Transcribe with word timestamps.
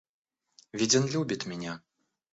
Ведь 0.71 0.95
он 0.95 1.05
любит 1.05 1.45
меня! 1.45 1.83